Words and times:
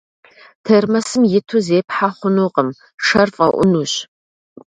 Термосым 0.65 1.23
иту 1.37 1.57
зепхьэ 1.65 2.09
хъунукъым, 2.17 2.69
шэр 3.05 3.29
фӏэӏунущ. 3.35 3.93